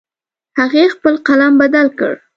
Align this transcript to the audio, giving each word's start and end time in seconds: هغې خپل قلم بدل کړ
هغې 0.59 0.83
خپل 0.95 1.13
قلم 1.27 1.53
بدل 1.61 1.87
کړ 1.99 2.13